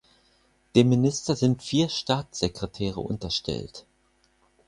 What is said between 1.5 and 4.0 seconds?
vier Staatssekretäre unterstellt.